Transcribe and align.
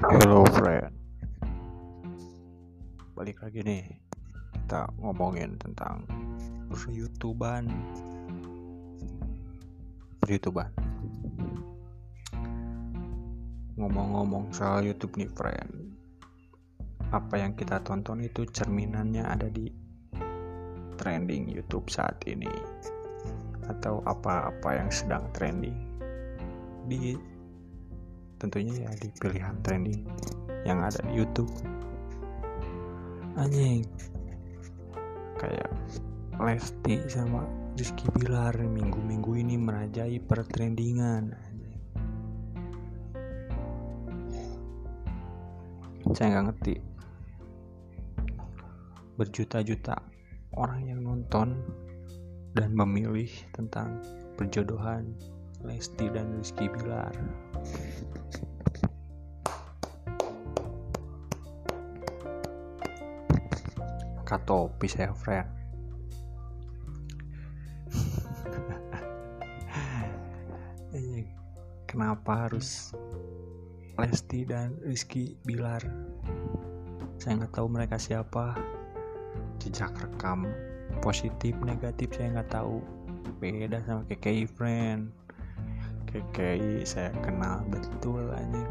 Hello 0.00 0.48
friend. 0.56 0.96
Balik 3.12 3.44
lagi 3.44 3.60
nih. 3.60 3.84
Kita 4.56 4.88
ngomongin 4.96 5.60
tentang 5.60 6.08
Per-youtuban 6.72 7.68
Per-youtuban 10.24 10.72
Ngomong-ngomong 13.76 14.48
soal 14.56 14.88
youtube 14.88 15.20
nih 15.20 15.28
friend. 15.36 15.92
Apa 17.12 17.36
yang 17.36 17.52
kita 17.52 17.84
tonton 17.84 18.24
itu 18.24 18.48
cerminannya 18.48 19.20
ada 19.20 19.52
di 19.52 19.68
Trending 20.96 21.52
youtube 21.52 21.92
saat 21.92 22.16
ini. 22.24 22.48
Atau 23.68 24.00
apa-apa 24.08 24.80
yang 24.80 24.88
sedang 24.88 25.28
trending 25.36 25.76
Di 26.88 27.12
tentunya 28.40 28.88
ya 28.88 28.90
di 28.96 29.12
pilihan 29.20 29.60
trending 29.60 30.00
yang 30.64 30.80
ada 30.80 30.98
di 31.04 31.12
YouTube. 31.20 31.52
Anjing. 33.36 33.84
Kayak 35.36 35.70
Lesti 36.40 37.04
sama 37.06 37.44
Rizky 37.76 38.08
Bilar 38.16 38.56
minggu-minggu 38.56 39.36
ini 39.36 39.60
merajai 39.60 40.16
pertrendingan 40.24 41.50
saya 46.14 46.36
nggak 46.36 46.46
ngerti. 46.50 46.74
Berjuta-juta 49.14 49.96
orang 50.56 50.82
yang 50.90 51.00
nonton 51.06 51.54
dan 52.56 52.74
memilih 52.74 53.30
tentang 53.54 54.02
perjodohan 54.34 55.14
Lesti 55.64 56.06
dan 56.12 56.36
Rizky 56.38 56.66
Bilar. 56.70 57.14
Topi 64.30 64.86
saya 64.86 65.10
friend 65.10 65.60
kenapa 71.90 72.46
harus 72.46 72.94
Lesti 73.98 74.46
dan 74.46 74.78
Rizky 74.86 75.36
Bilar? 75.44 75.82
Saya 77.20 77.42
nggak 77.42 77.52
tahu 77.52 77.68
mereka 77.68 78.00
siapa. 78.00 78.56
Jejak 79.60 79.92
rekam 79.98 80.48
positif 81.04 81.52
negatif 81.60 82.08
saya 82.16 82.40
nggak 82.40 82.54
tahu. 82.54 82.80
Beda 83.42 83.82
sama 83.84 84.06
KKI 84.08 84.48
friend 84.48 85.19
KKI 86.10 86.82
saya 86.82 87.14
kenal 87.22 87.62
betul 87.70 88.26
aja 88.34 88.64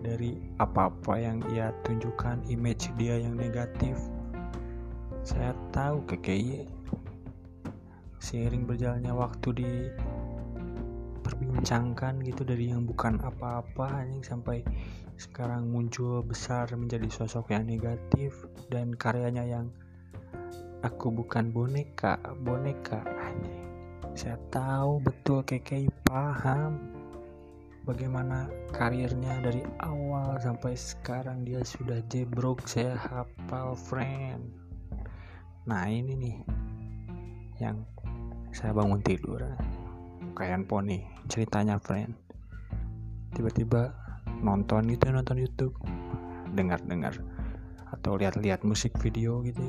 dari 0.00 0.40
apa-apa 0.56 1.20
yang 1.20 1.44
ia 1.52 1.68
tunjukkan 1.84 2.48
image 2.48 2.88
dia 2.96 3.20
yang 3.20 3.36
negatif. 3.36 4.00
Saya 5.20 5.52
tahu 5.76 6.00
KKI 6.08 6.64
seiring 8.16 8.64
berjalannya 8.64 9.12
waktu 9.12 9.48
di 9.52 9.72
perbincangkan 11.20 12.24
gitu 12.24 12.42
dari 12.48 12.72
yang 12.72 12.88
bukan 12.88 13.20
apa-apa 13.20 14.04
anjing 14.04 14.24
sampai 14.24 14.64
sekarang 15.20 15.68
muncul 15.68 16.24
besar 16.24 16.70
menjadi 16.72 17.10
sosok 17.12 17.52
yang 17.52 17.68
negatif 17.68 18.48
dan 18.72 18.96
karyanya 18.96 19.44
yang 19.44 19.66
aku 20.80 21.10
bukan 21.10 21.50
boneka 21.50 22.16
boneka 22.40 23.02
anjing 23.20 23.57
saya 24.18 24.34
tahu 24.50 24.98
betul 24.98 25.46
KKI 25.46 25.86
paham 26.02 26.90
bagaimana 27.86 28.50
karirnya 28.74 29.38
dari 29.38 29.62
awal 29.78 30.34
sampai 30.42 30.74
sekarang 30.74 31.46
dia 31.46 31.62
sudah 31.62 32.02
jebrok 32.10 32.66
saya 32.66 32.98
hafal 32.98 33.78
friend. 33.78 34.42
Nah 35.70 35.86
ini 35.86 36.18
nih 36.18 36.36
yang 37.62 37.86
saya 38.50 38.74
bangun 38.74 38.98
tidur. 39.06 39.38
Kayak 40.34 40.66
poni 40.66 41.06
ceritanya 41.30 41.78
friend. 41.78 42.10
Tiba-tiba 43.38 43.94
nonton 44.42 44.90
gitu 44.90 45.14
nonton 45.14 45.38
YouTube. 45.38 45.78
Dengar-dengar. 46.58 47.14
Atau 47.94 48.18
lihat-lihat 48.18 48.66
musik 48.66 48.98
video 48.98 49.46
gitu 49.46 49.62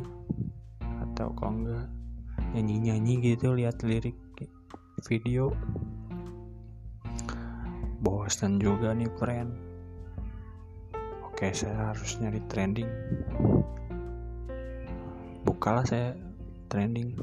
atau 0.82 1.36
kok 1.38 1.52
enggak 1.54 1.86
nyanyi-nyanyi 2.56 3.36
gitu 3.36 3.52
lihat 3.54 3.84
lirik 3.84 4.16
video. 5.08 5.56
Bosan 8.00 8.60
juga 8.60 8.96
nih 8.96 9.12
friend. 9.20 9.52
Oke 11.28 11.56
saya 11.56 11.92
harus 11.92 12.20
nyari 12.20 12.40
trending. 12.52 12.92
Bukalah 15.48 15.88
saya 15.88 16.16
trending. 16.68 17.16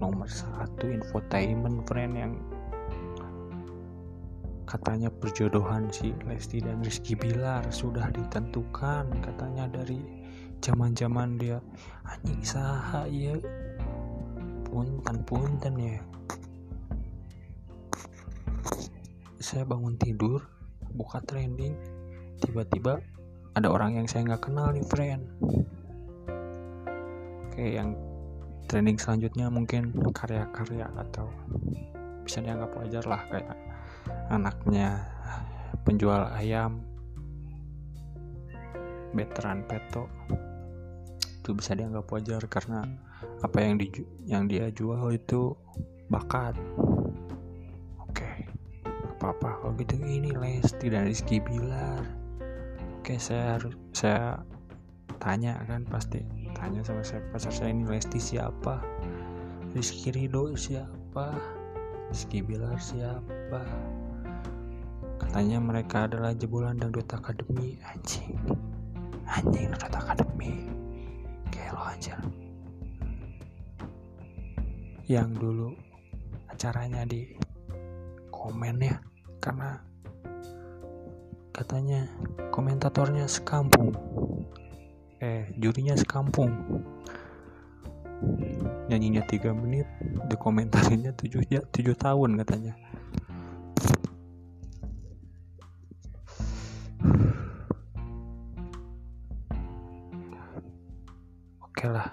Nomor 0.00 0.28
satu 0.28 0.88
infotainment 0.88 1.84
friend 1.84 2.12
yang 2.16 2.32
katanya 4.64 5.12
perjodohan 5.12 5.92
si 5.92 6.16
Lesti 6.24 6.64
dan 6.64 6.80
Rizky 6.80 7.12
Bilar 7.12 7.68
sudah 7.68 8.08
ditentukan. 8.08 9.08
Katanya 9.20 9.68
dari 9.68 10.00
zaman-zaman 10.64 11.36
dia. 11.36 11.60
Anjing 12.08 12.40
saha 12.40 13.04
ya 13.08 13.36
punten 14.70 15.18
punten 15.26 15.74
ya 15.76 15.98
saya 19.40 19.64
bangun 19.64 19.96
tidur 19.96 20.44
buka 20.92 21.24
trending 21.24 21.72
tiba-tiba 22.44 23.00
ada 23.56 23.72
orang 23.72 23.96
yang 23.96 24.06
saya 24.06 24.28
nggak 24.28 24.46
kenal 24.46 24.68
nih 24.68 24.84
friend. 24.84 25.24
Oke, 27.48 27.64
yang 27.74 27.96
trending 28.68 29.00
selanjutnya 29.00 29.48
mungkin 29.48 29.96
karya-karya 30.12 30.86
atau 30.92 31.26
bisa 32.22 32.44
dianggap 32.44 32.70
wajar 32.78 33.04
lah 33.08 33.22
kayak 33.32 33.56
anaknya 34.28 35.08
penjual 35.82 36.20
ayam 36.36 36.84
veteran 39.16 39.64
peto. 39.64 40.04
Itu 41.40 41.56
bisa 41.56 41.72
dianggap 41.72 42.06
wajar 42.12 42.44
karena 42.44 42.84
apa 43.40 43.58
yang 43.58 43.80
di 43.80 43.88
yang 44.28 44.44
dia 44.46 44.68
jual 44.68 45.16
itu 45.16 45.56
bakat 46.12 46.54
apa 49.20 49.36
apa 49.36 49.50
kalau 49.60 49.76
gitu 49.76 50.00
ini 50.00 50.32
Lesti 50.32 50.88
dan 50.88 51.04
Rizky 51.04 51.44
Bilar. 51.44 52.08
Oke 53.04 53.20
saya 53.20 53.60
harus 53.60 53.76
saya 53.92 54.40
tanya 55.20 55.60
kan 55.68 55.84
pasti 55.92 56.24
tanya 56.56 56.80
sama 56.80 57.04
saya 57.04 57.20
pacar 57.28 57.52
saya 57.52 57.68
ini 57.68 57.84
Lesti 57.84 58.16
siapa? 58.16 58.80
Rizky 59.76 60.08
Ridho 60.16 60.56
siapa? 60.56 61.36
Rizky 62.08 62.40
Bilar 62.40 62.80
siapa? 62.80 63.60
Katanya 65.20 65.60
mereka 65.60 66.08
adalah 66.08 66.32
jebolan 66.32 66.80
dangdut 66.80 67.12
akademi. 67.12 67.76
Anjing. 67.92 68.40
Anjing 69.28 69.68
dangdut 69.68 70.00
akademi. 70.00 70.64
Kayak 71.52 71.76
lo 71.76 71.84
aja 71.92 72.16
yang 75.10 75.34
dulu 75.36 75.76
acaranya 76.48 77.04
di 77.04 77.36
komen 78.30 78.78
ya 78.78 79.09
karena 79.40 79.80
katanya 81.56 82.06
komentatornya 82.52 83.24
sekampung. 83.24 83.96
Eh 85.20 85.48
jurinya 85.56 85.96
sekampung. 85.96 86.52
Nyanyinya 88.92 89.24
tiga 89.24 89.56
menit 89.56 89.88
dikomentarinnya 90.28 91.16
tujuh 91.16 91.40
ya 91.48 91.64
tujuh 91.72 91.96
tahun 91.96 92.36
katanya. 92.44 92.76
Oke 101.64 101.88
lah 101.88 102.12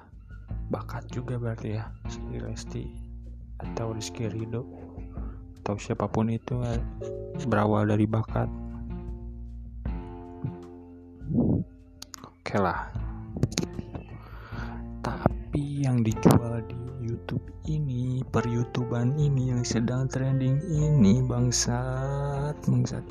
bakat 0.72 1.12
juga 1.12 1.36
berarti 1.36 1.76
ya 1.76 1.92
si 2.08 2.24
Lesti 2.40 2.88
atau 3.60 3.92
Rizky 3.92 4.32
Ridho 4.32 4.87
atau 5.68 5.76
siapa 5.76 6.08
pun 6.08 6.32
itu 6.32 6.64
eh, 6.64 6.80
berawal 7.44 7.92
dari 7.92 8.08
bakat. 8.08 8.48
Oke 12.24 12.56
lah. 12.56 12.88
Tapi 15.04 15.84
yang 15.84 16.08
dijual 16.08 16.64
di 16.72 16.80
YouTube 17.04 17.44
ini 17.68 18.24
per 18.32 18.48
YouTubean 18.48 19.20
ini 19.20 19.52
yang 19.52 19.68
sedang 19.68 20.08
trending 20.08 20.56
ini 20.72 21.20
bangsat 21.28 22.56
bangsat. 22.64 23.04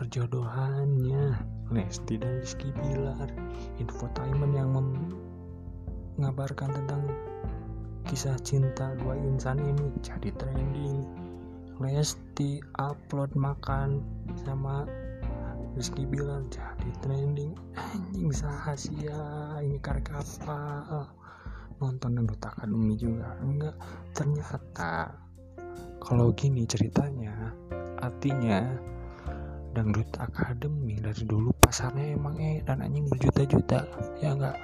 Perjodohannya. 0.00 1.52
Lesti 1.68 2.16
dan 2.16 2.40
Rizky 2.40 2.72
Bilar. 2.80 3.28
Infotainment 3.76 4.56
yang 4.56 4.72
mengabarkan 6.16 6.72
tentang 6.72 7.04
kisah 8.08 8.40
cinta 8.40 8.96
dua 8.96 9.12
insan 9.20 9.60
ini. 9.60 9.92
Jadi 10.00 10.32
trending 10.40 11.23
Lesti 11.82 12.62
upload 12.78 13.34
makan 13.34 13.98
sama 14.46 14.86
Rizky 15.74 16.06
bilang 16.06 16.46
jadi 16.54 16.90
trending. 17.02 17.50
Anjing 17.74 18.30
sahasia 18.30 19.18
ini 19.58 19.82
karek 19.82 20.06
apa 20.14 21.10
nonton 21.82 22.14
dangdut 22.14 22.38
akademi 22.46 22.94
juga. 22.94 23.34
Enggak 23.42 23.74
ternyata 24.14 25.18
kalau 25.98 26.30
gini 26.30 26.62
ceritanya 26.62 27.50
artinya 27.98 28.62
dangdut 29.74 30.06
akademi 30.22 31.02
dari 31.02 31.26
dulu 31.26 31.50
pasarnya 31.58 32.14
emang 32.14 32.38
eh 32.38 32.62
dan 32.62 32.78
anjing 32.78 33.10
berjuta-juta. 33.10 33.82
Ya 34.22 34.30
enggak? 34.30 34.54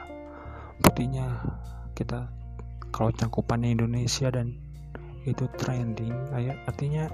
Buktinya 0.78 1.42
kita 1.98 2.30
kalau 2.94 3.10
cangkupannya 3.10 3.74
Indonesia 3.74 4.30
dan 4.30 4.69
itu 5.28 5.44
trending 5.61 6.14
artinya 6.64 7.08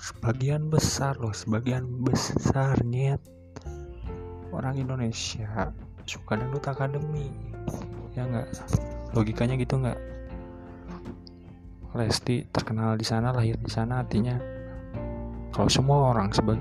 sebagian 0.00 0.72
besar 0.72 1.20
loh 1.20 1.36
sebagian 1.36 1.84
besarnya 2.00 3.20
orang 4.52 4.80
Indonesia 4.80 5.72
suka 6.08 6.36
dangdut 6.36 6.64
akademi 6.64 7.28
ya 8.12 8.28
nggak? 8.28 8.48
Logikanya 9.12 9.56
gitu 9.60 9.80
nggak? 9.80 10.00
Lesti 11.92 12.48
terkenal 12.48 12.96
di 12.96 13.04
sana 13.04 13.36
lahir 13.36 13.60
di 13.60 13.68
sana 13.68 14.00
artinya 14.00 14.40
kalau 15.52 15.68
semua 15.68 16.16
orang 16.16 16.32
sebag 16.32 16.56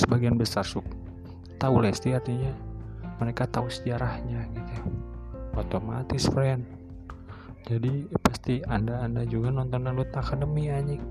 sebagian 0.00 0.40
besar 0.40 0.64
suka 0.64 0.88
tahu 1.60 1.84
Lesti 1.84 2.16
artinya 2.16 2.50
mereka 3.20 3.44
tahu 3.46 3.68
sejarahnya 3.68 4.48
gitu. 4.56 4.90
Otomatis 5.52 6.24
friend 6.32 6.64
jadi 7.62 8.10
pasti 8.26 8.58
anda 8.66 9.06
anda 9.06 9.22
juga 9.22 9.54
nonton 9.54 9.86
dangdut 9.86 10.10
akademi 10.18 10.66
anjing. 10.66 11.02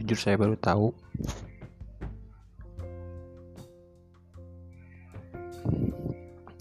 Jujur 0.00 0.16
saya 0.16 0.40
baru 0.40 0.56
tahu. 0.56 0.88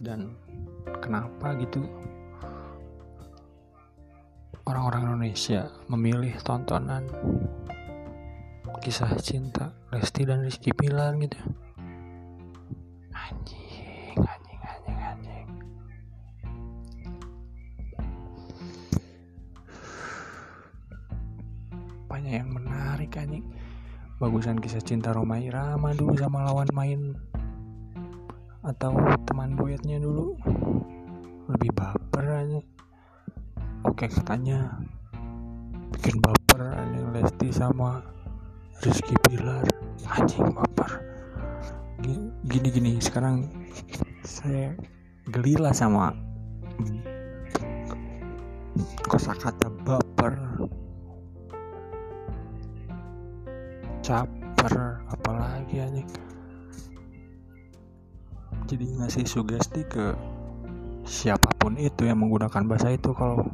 Dan 0.04 0.36
kenapa 1.00 1.56
gitu? 1.64 1.88
Orang-orang 4.68 5.16
Indonesia 5.16 5.72
memilih 5.88 6.36
tontonan 6.44 7.08
kisah 8.80 9.12
cinta 9.20 9.76
Lesti 9.92 10.24
dan 10.28 10.44
Rizky 10.44 10.76
Pilar 10.76 11.16
gitu. 11.20 11.40
Anjing 13.16 13.59
yang 22.30 22.54
menarik 22.54 23.18
anjing. 23.18 23.46
Bagusan 24.22 24.62
kisah 24.62 24.84
cinta 24.84 25.16
Roma 25.16 25.42
Irama 25.42 25.96
dulu 25.98 26.14
sama 26.20 26.46
lawan 26.46 26.70
main 26.76 27.18
atau 28.62 28.94
teman 29.26 29.58
duetnya 29.58 29.98
dulu. 29.98 30.38
Lebih 31.50 31.72
baper 31.74 32.26
aja 32.46 32.62
oke 33.88 34.06
katanya 34.12 34.76
bikin 35.96 36.20
baper 36.20 36.76
anjing 36.76 37.08
Lesti 37.16 37.50
sama 37.52 38.04
Rizky 38.84 39.16
Pilar 39.28 39.64
anjing 40.08 40.52
baper. 40.52 40.92
Gini 42.48 42.68
gini 42.72 42.92
sekarang 43.00 43.48
saya 44.24 44.76
gelilah 45.30 45.76
sama 45.76 46.16
kosakata 49.08 49.68
baper 49.84 50.40
caper 54.10 55.06
apalagi 55.14 55.86
anjing. 55.86 56.10
Jadi 58.66 58.86
ngasih 58.98 59.26
sugesti 59.30 59.86
ke 59.86 60.18
siapa 61.06 61.54
pun 61.62 61.78
itu 61.78 62.10
yang 62.10 62.26
menggunakan 62.26 62.66
bahasa 62.66 62.90
itu 62.90 63.14
kalau 63.14 63.46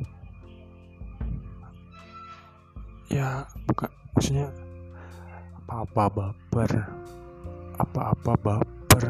ya 3.11 3.43
bukan 3.67 3.91
maksudnya 4.15 4.47
apa-apa 5.67 6.03
baper 6.07 6.71
apa-apa 7.75 8.33
baper. 8.39 9.03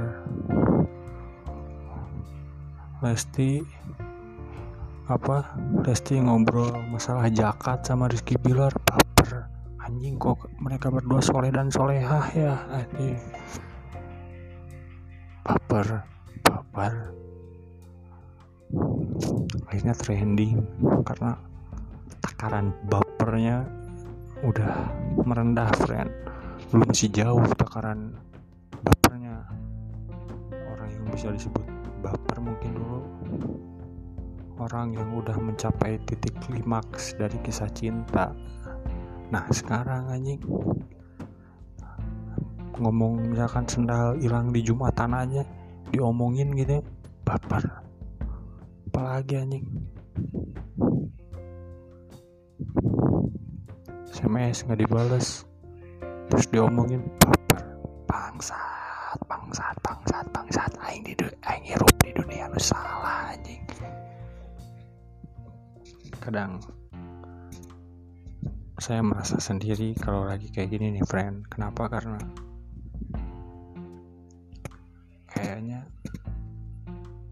Lesti 3.05 3.61
apa 5.05 5.45
Lesti 5.85 6.17
ngobrol 6.17 6.73
masalah 6.89 7.29
jakat 7.29 7.85
sama 7.85 8.09
Rizky 8.09 8.33
Bilar 8.41 8.73
anjing 9.85 10.17
kok 10.17 10.49
mereka 10.57 10.89
berdua 10.89 11.21
soleh 11.21 11.53
dan 11.53 11.69
solehah 11.69 12.25
ya? 12.33 12.57
Anjing. 12.73 13.21
Baper 15.45 15.87
baper. 16.41 16.93
Akhirnya 19.69 19.93
trending 19.93 20.57
karena 21.05 21.37
takaran 22.21 22.73
bapernya 22.89 23.65
udah 24.41 24.89
merendah 25.21 25.69
friend. 25.85 26.09
Belum 26.73 26.89
masih 26.89 27.13
jauh 27.13 27.45
takaran 27.53 28.17
bapernya. 28.81 29.45
Orang 30.73 30.89
yang 30.89 31.05
bisa 31.13 31.29
disebut 31.29 31.65
baper 32.01 32.37
mungkin 32.41 32.73
dulu. 32.73 33.01
Orang 34.57 34.97
yang 34.97 35.13
udah 35.13 35.37
mencapai 35.37 35.99
titik 36.09 36.33
klimaks 36.41 37.13
dari 37.19 37.35
kisah 37.43 37.69
cinta 37.75 38.31
nah 39.35 39.51
sekarang 39.51 40.07
anjing. 40.07 40.39
Ngomong 42.79 43.35
misalkan 43.35 43.67
sendal 43.67 44.15
hilang 44.15 44.55
di 44.55 44.63
jumatan 44.63 45.11
aja 45.11 45.43
diomongin 45.91 46.55
gitu 46.55 46.79
baper. 47.27 47.67
Apalagi 48.87 49.43
anjing? 49.43 49.67
SMS 54.07 54.63
nggak 54.63 54.79
dibales 54.87 55.43
terus 56.31 56.47
diomongin 56.47 57.03
baper. 57.19 57.59
Bangsat 58.07 59.19
bangsat 59.27 59.75
bangsat 59.83 60.25
bangsat. 60.31 60.71
Aing 60.79 61.03
di 61.03 61.11
aing 61.43 61.75
hirup 61.75 61.91
di 61.99 62.15
dunia 62.15 62.47
lu 62.47 62.59
salah 62.63 63.35
anjing. 63.35 63.59
Kadang 66.23 66.63
saya 68.85 69.01
merasa 69.01 69.41
sendiri 69.41 69.97
kalau 69.97 70.29
lagi 70.29 70.53
kayak 70.53 70.77
gini 70.77 70.93
nih 70.93 71.05
friend. 71.09 71.49
Kenapa? 71.49 71.89
Karena 71.89 72.21
kayaknya 75.25 75.89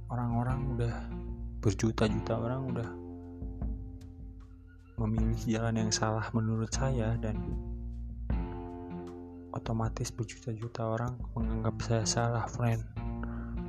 orang-orang 0.09 0.73
udah 0.73 0.95
berjuta-juta 1.61 2.33
orang 2.41 2.61
udah 2.73 2.89
memilih 5.05 5.37
jalan 5.45 5.77
yang 5.77 5.91
salah 5.93 6.25
menurut 6.33 6.73
saya 6.73 7.13
dan 7.21 7.37
otomatis 9.53 10.09
berjuta-juta 10.09 10.81
orang 10.81 11.13
menganggap 11.37 11.77
saya 11.85 12.03
salah 12.09 12.45
friend. 12.49 12.81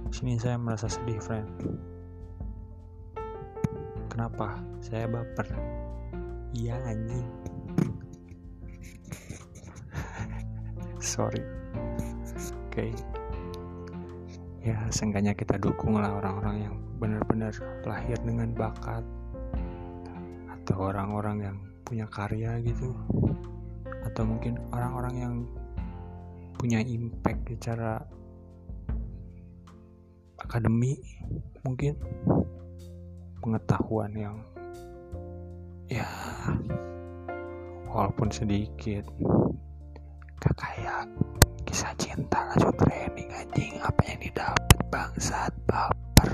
Sini 0.08 0.40
saya 0.40 0.56
merasa 0.56 0.88
sedih 0.88 1.20
friend. 1.20 1.52
Kenapa? 4.08 4.56
Saya 4.80 5.04
baper. 5.04 5.52
Iya 6.56 6.80
anjing 6.88 7.53
sorry. 11.04 11.44
Oke. 12.72 12.88
Okay 12.88 12.92
ya 14.64 14.80
seenggaknya 14.88 15.36
kita 15.36 15.60
dukung 15.60 16.00
lah 16.00 16.08
orang-orang 16.24 16.56
yang 16.64 16.74
benar-benar 16.96 17.52
lahir 17.84 18.16
dengan 18.24 18.48
bakat 18.56 19.04
atau 20.48 20.88
orang-orang 20.88 21.36
yang 21.52 21.56
punya 21.84 22.08
karya 22.08 22.56
gitu. 22.64 22.96
Atau 24.08 24.24
mungkin 24.24 24.56
orang-orang 24.72 25.14
yang 25.20 25.34
punya 26.56 26.80
impact 26.80 27.44
secara 27.52 28.00
akademi 30.40 30.96
mungkin. 31.60 32.00
Pengetahuan 33.44 34.08
yang 34.16 34.40
ya 35.92 36.08
walaupun 37.92 38.32
sedikit 38.32 39.04
gak 40.40 40.54
kayak 40.58 41.06
kisah 41.66 41.94
cinta 41.98 42.46
langsung 42.50 42.74
training 42.78 43.30
anjing. 43.34 43.74
Apa 43.82 44.00
yang 44.06 44.20
didapat 44.22 44.80
bangsat 44.88 45.52
baper. 45.66 46.30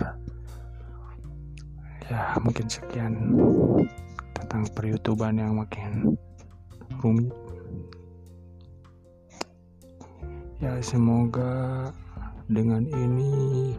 Ya 2.10 2.34
mungkin 2.42 2.66
sekian 2.66 3.14
tentang 4.36 4.66
peryoutuban 4.74 5.38
yang 5.38 5.56
makin 5.56 6.18
rumit. 7.00 7.32
Ya 10.60 10.76
semoga 10.84 11.88
dengan 12.50 12.84
ini 12.92 13.72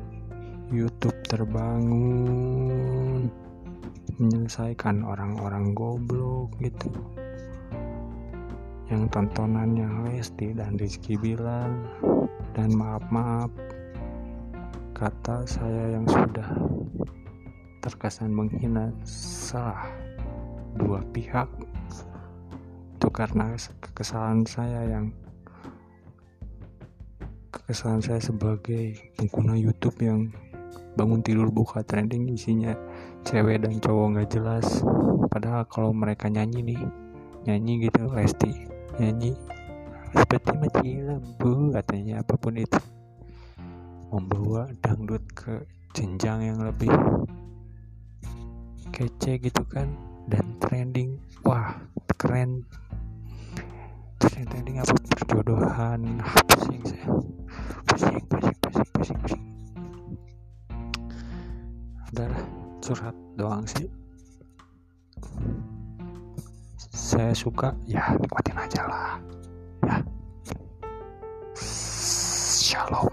YouTube 0.73 1.13
terbangun 1.27 3.29
menyelesaikan 4.17 5.05
orang-orang 5.05 5.75
goblok 5.75 6.55
gitu 6.63 6.89
yang 8.91 9.07
tontonannya 9.07 9.87
Lesti 10.03 10.51
dan 10.51 10.75
Rizky 10.75 11.15
bilang 11.15 11.87
dan 12.51 12.75
maaf-maaf 12.75 13.47
kata 14.91 15.47
saya 15.47 15.95
yang 15.95 16.03
sudah 16.03 16.51
terkesan 17.79 18.35
menghina 18.35 18.91
salah 19.07 19.87
dua 20.75 20.99
pihak 21.15 21.47
itu 22.99 23.07
karena 23.09 23.55
kesalahan 23.95 24.43
saya 24.43 24.83
yang 24.99 25.15
kesalahan 27.49 28.03
saya 28.03 28.19
sebagai 28.19 28.99
pengguna 29.15 29.55
YouTube 29.55 30.03
yang 30.03 30.35
bangun 30.99 31.23
tidur 31.23 31.47
buka 31.47 31.79
trending 31.87 32.27
isinya 32.27 32.75
cewek 33.23 33.63
dan 33.63 33.79
cowok 33.79 34.05
nggak 34.19 34.29
jelas. 34.35 34.83
Padahal 35.31 35.63
kalau 35.71 35.95
mereka 35.95 36.27
nyanyi 36.27 36.75
nih 36.75 36.81
nyanyi 37.47 37.89
gitu 37.89 38.11
Lesti 38.11 38.80
nyanyi 38.99 39.31
seperti 40.11 40.51
mati 40.59 40.89
lampu 40.99 41.71
katanya 41.71 42.19
apa 42.19 42.35
pun 42.35 42.59
itu. 42.59 42.81
Membawa 44.11 44.67
dangdut 44.83 45.23
ke 45.31 45.63
jenjang 45.95 46.43
yang 46.43 46.59
lebih 46.59 46.91
kece 48.91 49.39
gitu 49.39 49.63
kan 49.71 49.87
dan 50.27 50.59
trending. 50.59 51.15
Wah 51.47 51.79
keren. 52.21 52.61
Yang 54.21 54.45
trending 54.53 54.77
apa? 54.77 54.93
Perjodohan. 55.17 56.01
Ah, 56.21 56.37
pusing 56.45 56.83
saya. 56.85 57.07
Pusing 57.89 58.21
pusing 58.29 58.57
pusing 58.61 58.89
pusing 58.93 59.17
pusing. 59.25 59.43
Udahlah 62.13 62.43
curhat 62.83 63.15
doang 63.39 63.65
sih. 63.65 63.89
Saya 66.91 67.33
suka 67.33 67.73
ya 67.89 68.13
nikmatin 68.71 68.79
aja 68.79 68.83
lah 68.87 69.19
ya 69.83 69.97
shalom 71.59 73.10